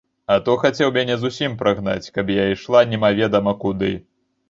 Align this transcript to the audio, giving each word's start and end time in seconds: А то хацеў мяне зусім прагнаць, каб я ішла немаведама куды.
А 0.35 0.37
то 0.45 0.55
хацеў 0.63 0.93
мяне 0.95 1.17
зусім 1.25 1.59
прагнаць, 1.61 2.09
каб 2.19 2.35
я 2.41 2.49
ішла 2.57 2.85
немаведама 2.95 3.59
куды. 3.65 3.97